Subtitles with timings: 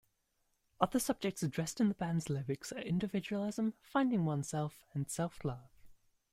[0.79, 5.69] Other subjects addressed in the band's lyrics are individualism, finding oneself and self-love.